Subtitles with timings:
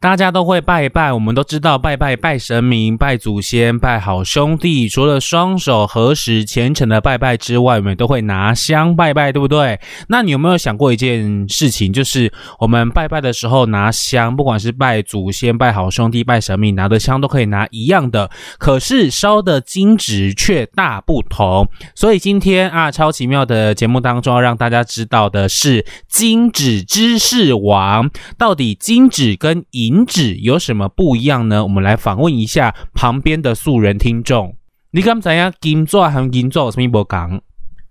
[0.00, 4.88] 大家都会拜拜，我们都知道拜拜拜神明、拜祖先、拜好兄弟。
[4.88, 9.80] 除了双手合十虔诚的拜拜之外，我们都会拿香拜拜，对不对？
[10.08, 21.68] 那你有没有想过一件事情，就是我们拜拜的时候拿香，不管是拜祖先、拜好兄弟、拜神明，拿的香都可以拿一样的，可是烧的金纸却大不同。
[21.96, 28.08] 所以今天啊，超奇妙的节目当中，要让大家知道的是金纸知识王，
[28.38, 31.62] 到底金纸跟银银纸有什么不一样呢？
[31.62, 34.54] 我们来访问一下旁边的素人听众。
[34.90, 37.40] 你敢知影金纸和银纸有什么不同？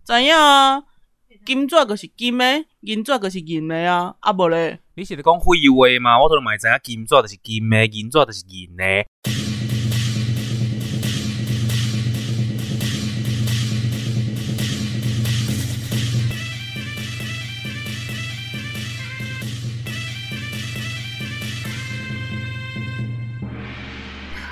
[0.06, 0.84] 知影啊，
[1.44, 2.46] 金纸就是金的，
[2.82, 4.80] 银纸就是银的啊，啊无咧。
[4.94, 6.22] 你是在讲废话吗？
[6.22, 8.84] 我都嘛知影金纸就是金的，银纸就是银的。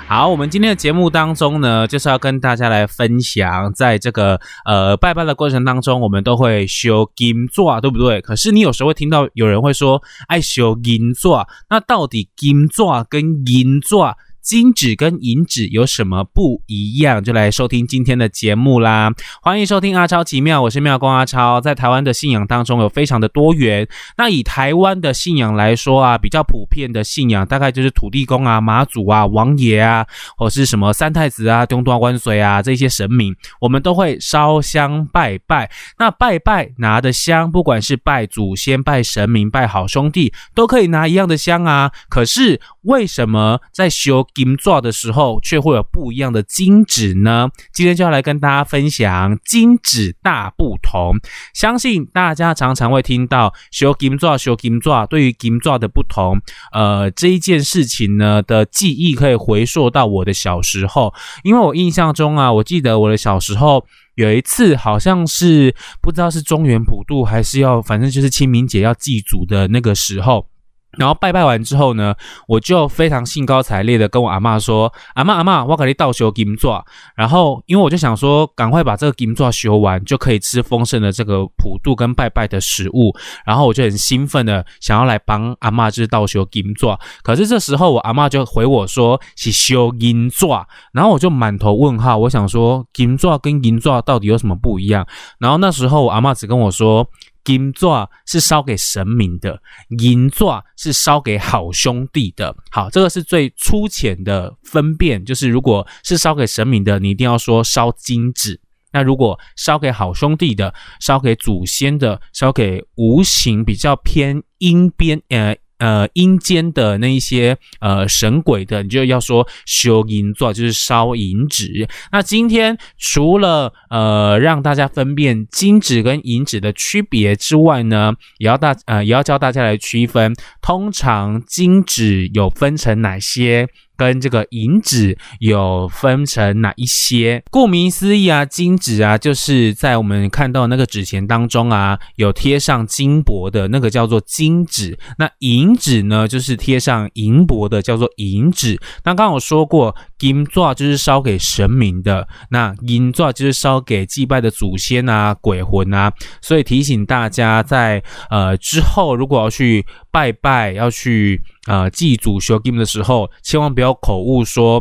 [0.08, 8.20] 好，我们今天的节目当中呢，就是要跟大家来分享，在这个呃拜拜的过程当中，我们都会修金座，对不对？
[8.20, 14.16] 可是你有时候会听到有人会说，爱修银座，那到底金座跟银座？
[14.46, 17.24] 金纸跟银纸有什么不一样？
[17.24, 19.12] 就来收听今天的节目啦！
[19.42, 21.60] 欢迎收听阿超奇妙，我是妙公阿超。
[21.60, 23.88] 在台湾的信仰当中有非常的多元。
[24.16, 35.68] 那以台湾的信仰来说啊，比较普遍的信仰大概就是土地公啊、妈祖啊、王爷啊，或是什么三太子啊、东大关水啊这些神明，我们都会烧香拜拜。
[35.98, 41.90] 那拜拜拿的香，不管是拜祖先、拜神明、拜好兄弟，都可以拿一样的香啊。
[42.08, 47.48] 可是为什么在修金纸的时候，却会有不一样的金纸呢？
[47.72, 51.14] 今天就要来跟大家分享金纸大不同。
[51.54, 56.36] 相信大家常常会听到烧金纸、烧金纸，对于金纸的不同，
[56.72, 61.14] 呃，这一件事情呢的记忆可以回溯到我的小时候。
[61.42, 70.46] 因为我印象中啊，我记得我的小时候有一次，好像是不知道是中元普渡，还是要，反正就是清明节要祭祖的那个时候。
[70.96, 72.14] 然后拜拜完之后呢，
[72.48, 76.84] 我就非常兴高采烈的跟我阿嬷说：“阿嬷阿嬷，我给你倒修金座。”
[77.16, 83.14] 然后因为我就想说，赶快把这个金座修完，就可以吃丰盛的这个普渡跟拜拜的食物。
[83.44, 86.98] 然后我就很兴奋的想要来帮阿嬷就是倒修金座。
[87.22, 95.06] 可是这时候我阿嬷就回我说是修银座，然后我就满头问号，我想说金座跟银座到底有什么不一样？
[95.38, 97.06] 然后那时候我阿嬷只跟我说。
[97.46, 99.62] 金座是烧给神明的，
[100.00, 102.56] 银座是烧给好兄弟的。
[102.72, 108.56] 好，这个是最粗浅的分辨，就是如果是烧给神明的，你一定要说烧金纸；
[108.90, 115.56] 那如果烧给好兄弟的、烧给祖先的、烧给无形比较偏阴边，呃。
[115.78, 121.88] 呃，阴间的那一些呃神鬼的，你就要说修银座，就是烧银纸。
[122.12, 133.68] 那今天除了呃让大家分辨金纸跟银纸的区别之外呢，也要大呃也要教大家来区分，通常金纸有分成哪些？
[133.96, 137.42] 跟这个银纸有分成哪一些？
[137.50, 144.98] 顾名思义啊，金纸啊，就是在我们看到那个纸钱当中啊，有贴上金箔的那个叫做金纸。
[145.18, 148.78] 那银纸呢，就是贴上银箔的，叫做银纸。
[149.04, 156.12] 那刚刚我说过，金座就是烧给神明的，那银座就是烧给祭拜的祖先啊、鬼魂啊。
[156.40, 161.40] 所以提醒大家在，呃之后如果要去拜拜，要去。
[161.68, 164.80] 呃，祭祖烧金的时候，千万不要口误说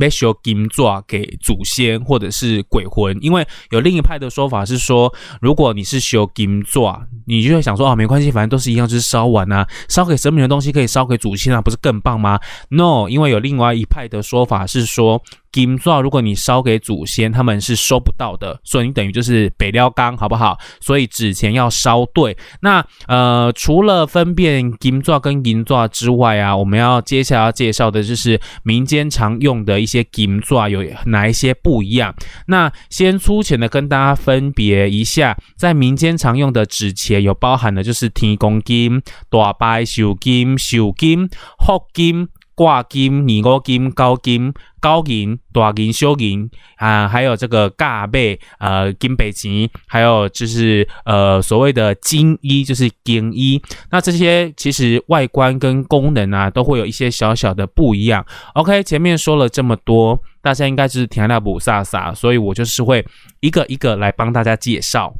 [0.00, 12.38] 要烧金座给祖先或者是鬼魂，因为有另一派的说法是说，如果你是烧金座，你就会想说啊，没关系，反正都是一样，就是烧完啊，烧给神明的东西可以烧给祖先啊，不是更棒吗
[12.68, 15.22] ？No，因为有另外一派的说法是说。
[15.52, 20.58] 金纸如果你烧给祖先，他们是收不到的，所以你等于就是北料钢，好不好？
[20.80, 22.36] 所以纸钱要烧对。
[22.62, 32.14] 那呃，除了分辨金纸跟银纸之外啊，我们要接下来要介绍的就是民间常用的一些金纸有哪一些不一样。
[32.46, 41.28] 那先粗浅的跟大家分别一下，在民间常用的纸钱有包含的就是天公金、大拜寿金、寿金、
[41.58, 42.28] 福金。
[42.62, 53.60] 挂金、二五金、高金、高银、大银、小银啊，还有这个嘎贝呃金白钱，还有就是呃所谓的金衣，就是金衣。
[53.90, 58.24] 那这些其实外观跟功能啊，都会有一些小小的不一样。
[58.54, 63.04] OK，前面说了这么多，大家应该就是听了不飒飒，所以我就是会
[63.40, 65.12] 一个一个来帮大家介绍。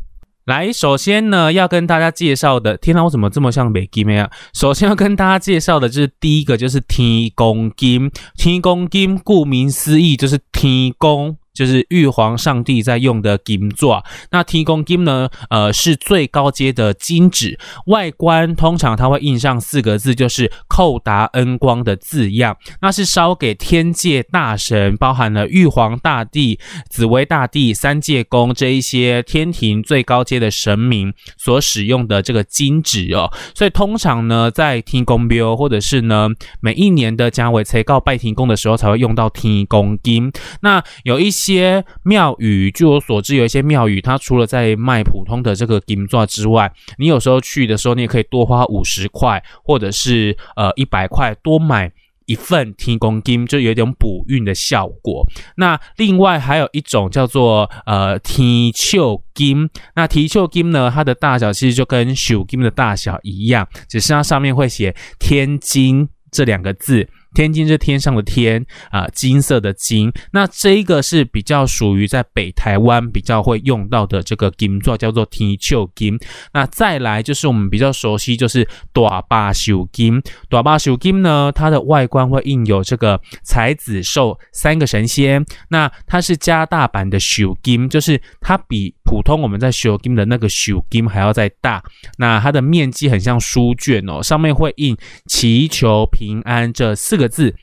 [0.44, 4.28] 来，首先呢，要跟大家介绍的，天呐，我怎么这么像美金啊？
[4.52, 8.10] 首先要跟大家介绍的就是第一个，就是天宫金。
[8.36, 11.36] 天宫金，顾名思义就是天宫。
[11.54, 15.28] 就是玉皇上帝在用的金座，那天公金呢？
[15.50, 22.56] 呃，是最高阶的金纸，外观通常它会印上四个字，就是“叩答恩光”的字样。
[22.80, 26.58] 那是烧给天界大神，包含了玉皇大帝、
[26.88, 33.30] 紫薇大帝、三界宫这一些天庭最高阶的神明所使用的这个金纸哦。
[33.54, 40.32] 所以通常呢，在天公庙或者是呢每一年的家尾催告拜天公的时候，才会用到天公金。
[40.62, 41.41] 那有一些。
[41.42, 51.90] 些庙宇，据我所知，有一些庙宇，它除了在卖普通的这个金钻之外，你有时候去的时候，你也可以多花五十块，或者是呃一百块，多买
[52.26, 55.26] 一份天公金，就有点补运的效果。
[55.56, 58.98] 那另外还有一种叫做呃天须
[59.34, 67.08] 金，那天须金呢，它的大小其实就跟手金的大小一样，只是它上面会写天金这两个字。
[67.34, 70.12] 天津是天上的天啊，金色的金。
[70.32, 76.18] 那这一个是比较属于在北台湾比较会用到的这个金座，叫做天须金。
[76.52, 80.22] 那再来就是我们比较熟悉，就是大霸秀金。
[80.50, 85.42] 大霸秀金呢，它的外观会印有这个财子寿三个神仙。
[85.68, 91.82] 那它是加大版的秀金，就是它比普通我们在秀金的那个秀金还要再大。
[92.18, 94.94] 那它的面积很像书卷哦，上面会印
[95.26, 97.21] 祈求平安这四个。
[97.22, 97.54] 个字，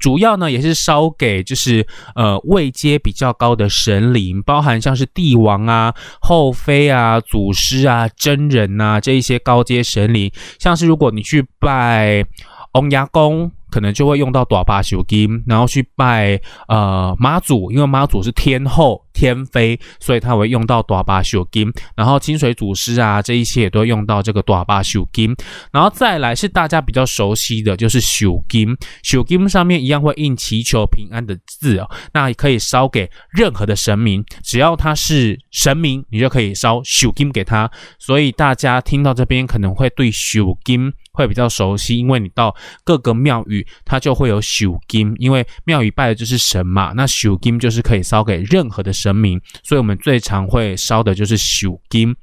[0.00, 12.24] 主要呢也是烧给就是呃位阶比较高的神灵，包含像是帝王啊、后妃啊、祖师啊、真人呐这一些高阶神灵，像是如果你去拜
[12.72, 13.52] 王爷公。
[13.74, 21.72] 可能就会用到大霸寿金，然后去拜呃妈祖，因为妈祖是天后天妃，所以他会用到大霸寿金。
[21.96, 25.34] 然后清水祖师啊，这一些也都会用到这个大霸寿金。
[25.72, 31.90] 然后再来是大家比较熟悉的就是寿金，寿金上面一样会印祈求平安的字哦。
[32.12, 37.70] 那可以烧给任何的神明，只要他是神明，你就可以烧寿金给他。
[37.98, 39.44] 所以大家听到这边。
[39.46, 40.92] 可能会对寿金。
[41.14, 52.14] 会比较熟悉，因为你到各个庙宇，它就会有朽金，因为庙宇拜的就是神嘛，那朽金就是可以烧给任何的神明，所以我们最常会烧的就是朽金。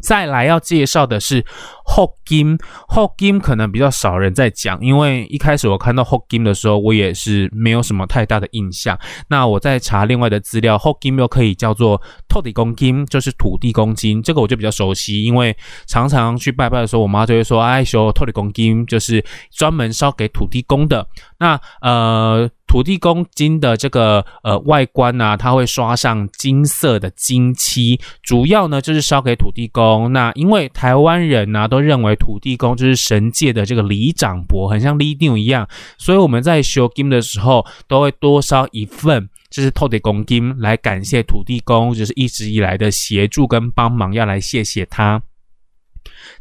[0.00, 1.44] 再来要介绍的是
[1.86, 2.56] 福金，
[2.88, 8.98] 福金可能比较少人在讲，因为一开始我看到福金的时候，我也是没有什么太大的印象。
[9.28, 15.56] 那我在查另外的资料，福金又可以叫做土地公金，就是土地公金，这个我就比较熟悉，因为
[15.86, 21.06] 常常去拜拜的时候，我妈就会说：“哎，修土地公金，就是专门烧给土地公的。”
[21.38, 22.50] 那呃。
[22.68, 30.12] 土地公金的这个呃外观呢、它会刷上金色的金漆，主要呢就是烧给土地公。
[30.12, 35.66] 那因为台湾人呢、都认为土地公就是神界的这个里长伯，很像里长一样，
[35.96, 45.22] 所以我们在烧金的时候都会多烧一份，就是土地公金来感谢土地公，就是一直以来的协助跟帮忙，要来谢谢他。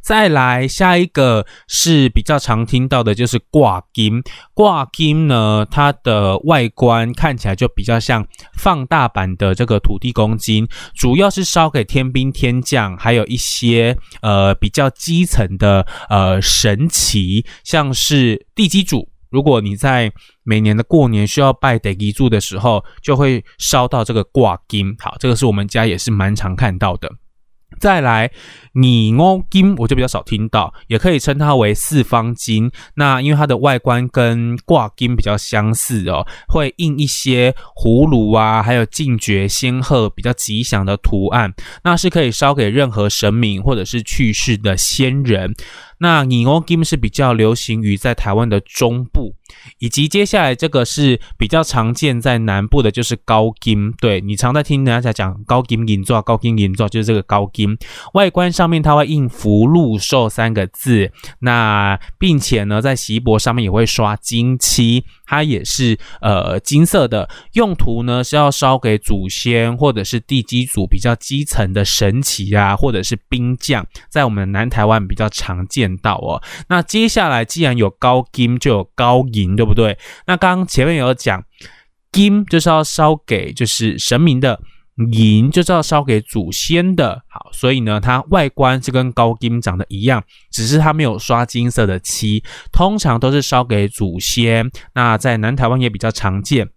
[0.08, 4.24] 再来下一个是比较常听到的，就是挂金。
[4.54, 8.26] 挂金呢，它的外观看起来就比较像
[8.58, 10.66] 放大版的这个土地公金，
[10.96, 19.10] 主要是烧给天兵天将，还有一些呃比较基层的呃神祇，像是地基主。
[19.30, 20.10] 如果你在
[20.44, 24.96] 每年的过年需要拜地基主的时候，就会烧到这个挂金。
[25.00, 27.12] 好，这个是我们家也是蛮常看到的。
[27.80, 28.32] 再来，
[28.74, 32.72] 尼欧金我就比较少听到，也可以称它为四方金。
[32.96, 41.54] 那因为它的外观跟挂金比较相似哦，会印一些葫芦啊，还有进爵仙鹤比较吉祥的图案。
[41.84, 45.54] 那是可以烧给任何神明或者是去世的先人。
[46.00, 49.34] 那拟欧金是比较流行于在台湾的中部，
[49.80, 53.92] 以及接下来这个是比较常见在南部的，就是高金。
[53.94, 57.78] 对，你常在听人家在讲高金银座，高金银座就是这个高金。
[58.14, 65.06] 外观上面它会印福禄寿三个字，那并且呢在锡箔上面也会刷金漆。
[65.28, 76.42] 它也是呃金色的，用途呢是要烧给祖先或者是地基组比较基层的神祇啊，或者是兵将，在我们南台湾比较常见到哦。
[76.70, 79.98] 那接下来既然有高金，就有高银，对不对？
[80.26, 81.44] 那刚刚前面有讲，
[82.12, 84.60] 金就是要烧给就是神明的。
[85.12, 94.70] 银就知道烧给祖先的，好，所以呢，它外观就跟高金长得一样，只是它没有刷金色的漆，通常都是烧给祖先。
[94.96, 96.70] 那在南台湾也比较常见。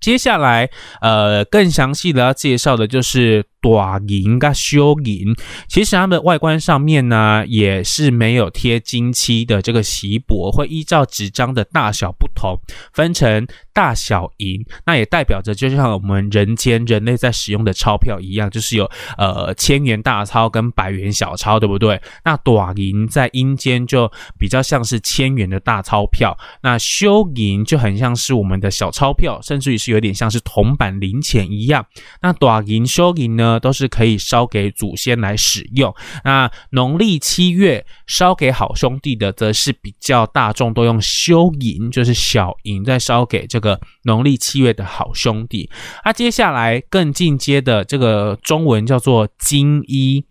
[0.00, 0.70] 接下来，
[1.02, 5.34] 呃，更详细的要介绍的就是短银跟修银，
[5.68, 12.58] 其实它们外观上面呢，也是没有贴金漆的这个锡箔，会依照纸张的大小不同，
[12.92, 22.00] 分成大小银，那也代表着就像我们人间人类在使用的钞票一样，就是有呃千元大钞跟百元小钞，对不对？
[22.24, 31.84] 那短银在阴间就比较像是千元的大钞票，那修银就很像是我们的小钞票，甚至于是有点像是铜板零钱一样。
[32.20, 35.92] 那短银修银呢，都是可以烧给祖先来使用。
[36.24, 45.70] 那农历七月烧给好兄弟的，则是比较大众都用修银，就是小银在烧给这个农历七月的好兄弟。
[46.04, 50.24] 那接下来更进阶的这个中文叫做金衣。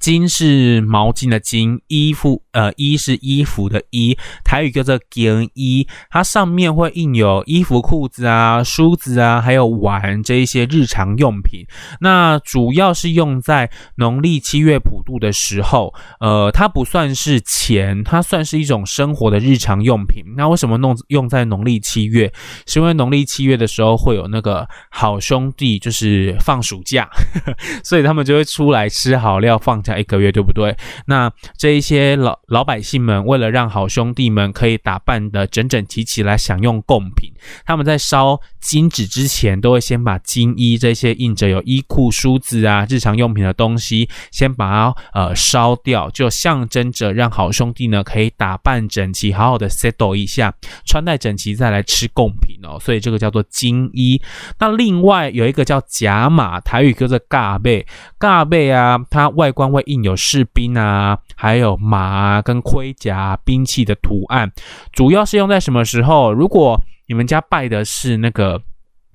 [0.00, 11.66] 巾是毛巾的巾，衣服呃衣是衣服的衣，台语叫做金衣，它上面会印有衣服、裤子啊、梳子啊，还有碗这一些日常用品。
[12.00, 20.24] 那主要是用在农历七月普渡的时候，呃，它不算是钱，它算是一种生活的日常用品。
[20.36, 22.32] 那为什么弄用在农历七月？
[22.66, 27.10] 是因为农历七月的时候会有那个好兄弟就是放暑假，
[27.44, 29.81] 呵呵，所以他们就会出来吃好料放。
[29.84, 30.76] 下一个月对不对？
[31.06, 37.32] 那这一些老老百姓们，为了让好兄弟们可以打扮得整整齐齐来享用贡品，
[37.64, 50.52] 他们在烧金纸之前，都会先把金衣这些印着有衣裤、梳子啊、日常用品的东西，先把它呃烧掉，就象征着让好兄弟呢可以打扮整齐，好好的 settle 一下，
[50.84, 52.78] 穿戴整齐再来吃贡品哦。
[52.78, 54.20] 所以这个叫做金衣。
[54.58, 57.86] 那另外有一个叫甲马，台语叫做嘎贝，
[58.18, 59.61] 嘎贝啊，它外观。
[59.70, 64.50] 会印有士兵啊，还有马啊，跟盔甲、兵器的图案，
[64.92, 66.32] 主要是用在什么时候？
[66.32, 68.60] 如果你们家拜的是那个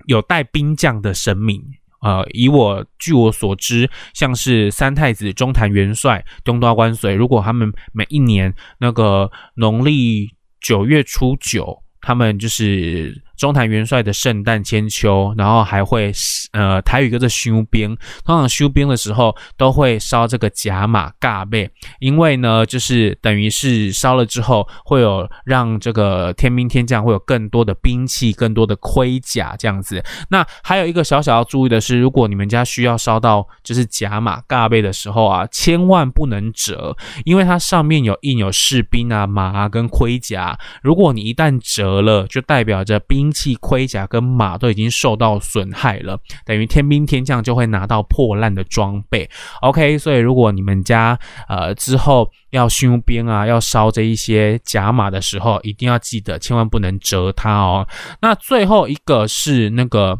[0.06, 1.60] 有带兵将的神明，
[2.00, 13.22] 呃，以我据我所知，像是三太子、中坛元帅、东大关水，如果他们每一年那个农历九月初九，他们就是。
[13.38, 16.12] 中坛元帅的圣诞千秋，然后还会
[16.52, 30.02] 呃台语叫做修兵，通常修兵的时候都会烧这个甲马嘎贝，因为呢就是等于是烧了之后会有让这个天兵天将会有更多的兵器、更多的盔甲这样子。
[30.28, 43.27] 那还有一个小小要注意的是，如果你们家需要烧到就是甲马嘎贝的时候啊，千万不能折，因为它上面有印有士兵啊、马啊跟盔甲，如果你一旦折了，就代表着兵。
[43.28, 49.28] 兵器、盔甲跟马都已经受到损害了，等于天兵天将就会拿到破烂的装备。
[49.60, 57.86] OK，所以如果你们家呃之后要修兵啊，要烧这一些甲马的时候，一定要记得千万不能折它哦。
[58.22, 60.18] 那最后一个是那个。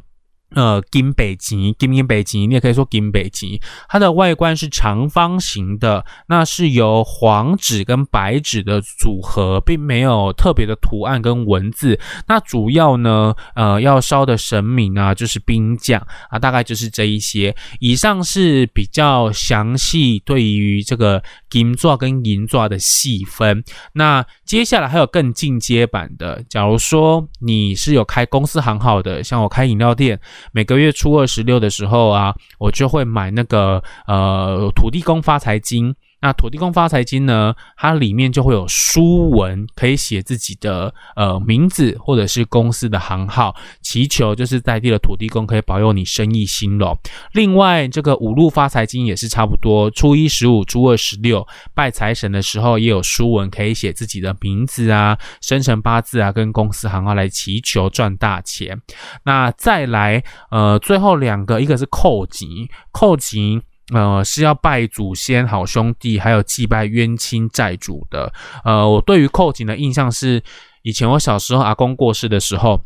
[0.54, 3.60] 呃，金北极，金银白钱，你也可以说金北极。
[3.88, 12.00] 它的外观是长方形的，那是由黄纸跟白纸的组合，并没有特别的图案跟文字。
[12.26, 16.00] 那主要呢，呃，要烧的神明啊，就是兵将
[16.30, 17.54] 啊，大概就是这一些。
[17.78, 23.62] 以上是比较详细对于这个金座跟银座的细分。
[23.92, 30.20] 那接下来还有更进阶版的，假如说你是有开公司行号的，像我开饮料店。
[30.52, 35.94] 每个月初二十六的时候啊，我就会买那个呃土地公发财金。
[36.20, 46.98] 那土地公发财金呢，它里面就会有书文，可以写自己的呃名字或者是公司的行号，祈求就是在地的土地公可以保佑你生意兴隆。
[47.32, 58.80] 另外，这个五路发财金也是差不多，初一十五、初二十六拜财神的时候也有书文，可以写自己的名字啊、生辰八字啊跟公司行号来祈求赚大钱。
[59.24, 62.48] 那再来呃最后两个，一个是扣钱，
[62.90, 63.62] 扣钱。
[63.94, 68.32] 呃，是要拜祖先、好兄弟，还有祭拜冤亲债主的。
[68.64, 70.42] 呃，我对于扣井的印象是，
[70.82, 72.80] 以前我小时候阿公过世的时候。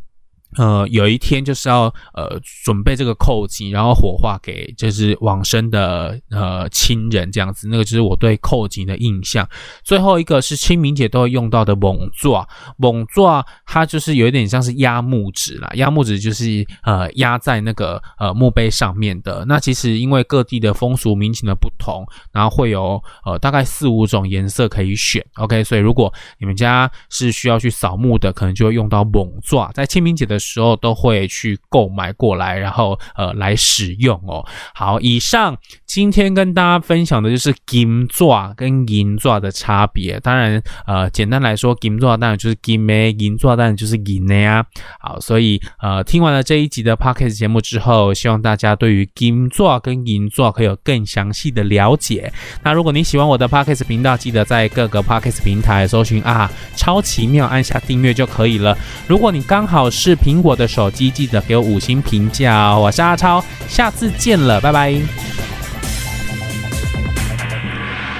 [0.59, 9.49] 呃，有一天就是要呃准备这个扣钱，然后火化给就是往生的呃亲人这样子，那个就是我对扣钱的印象。
[9.83, 19.47] 最后一个是清明节都会用到的蒙爪，蒙爪它就是有一点像是压木纸啦，压木纸就是呃压在那个呃墓碑上面的。
[19.49, 25.25] 那其实因为各地的风俗民情的不同，然后会有呃大概四五种颜色可以选。
[25.37, 30.42] OK，所以如果你们家是需要去扫墓的，可能就会用到蒙爪，在清明节的。
[30.43, 34.45] 时候都会去购买过来，然后呃来使用哦。
[34.75, 35.57] 好，以上
[35.87, 40.19] 今天跟大家分享的就是金钻跟银钻的差别。
[40.21, 44.65] 当然，呃，简单来说，金钻当然就是金的，银钻当然就是银的呀。
[45.01, 52.33] 好，所以呃，听完了这一集的 Podcast 节目之后，希望大家对于金钻跟银钻可以有更详细的了解。
[52.63, 58.77] 那如果你喜欢我的 Podcast 频道，记得在各个 Podcast 平台搜寻啊，超奇妙，按下订阅就可以了。
[59.07, 62.81] 如果你刚好是苹果的手机，记得给我五星评价哦。
[62.81, 64.99] 我是阿超，下次见了，拜拜。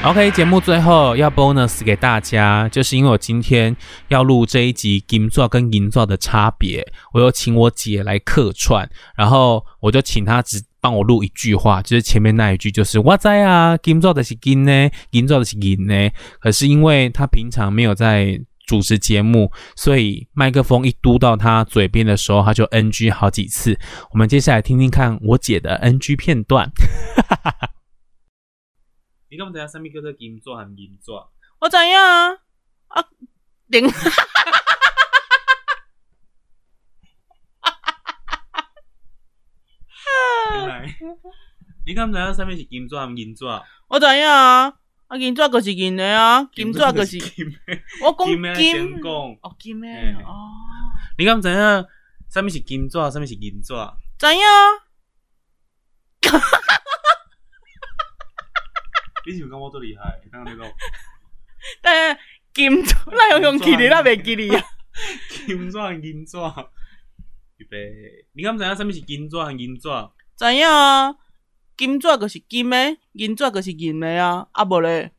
[0.05, 3.75] OK，节目最后要 bonus 给大家，就是因为我今天
[4.09, 16.11] 要录这一集金纸跟银纸的差别，我又请我姐来客串，然后我就请她只帮我录一句话，就是前面那一句，就是我知啊，金纸的是金呢，银纸的是银呢。
[16.41, 18.39] 可是因为她平常没有在
[18.73, 23.79] 主持节目，所以麦克风一嘟到他嘴边的时候，他就 NG 好几次。
[24.13, 26.73] 我们接下来听听看我姐的 NG 片段。
[27.15, 27.69] 哈哈哈。
[29.29, 31.13] 你敢知影啥物叫做金纸和银纸？
[31.61, 32.31] 我知影啊，
[32.89, 33.05] 啊，
[33.67, 34.11] 零，哈哈
[37.61, 37.73] 哈哈
[38.53, 38.69] 哈哈！
[41.85, 43.45] 你敢知影啥物是金纸和银纸？
[43.89, 44.73] 我知影啊，
[45.13, 47.59] 啊，银纸就是银的啊，金纸就是金的。
[48.03, 49.87] 我讲金，哦，金的
[50.25, 50.49] 哦。
[51.19, 51.55] 你敢知影
[52.31, 53.75] 啥物是金纸，啥物是银纸？
[54.19, 54.49] 知影啊。
[59.27, 60.19] 你是不是讲我多厉害？
[60.33, 60.73] 刚刚那个，
[61.83, 62.19] 但
[62.55, 64.65] 金纸那用用记的，那袂记哩啊。
[65.29, 65.79] 金纸
[66.09, 66.39] 银纸，
[67.59, 68.25] 预备。
[68.33, 69.91] 你敢知影什么是金纸和银纸？
[70.39, 71.15] 知影啊，
[71.83, 74.47] 金纸就是金的，银纸就是银的啊。
[74.53, 75.11] 啊无咧。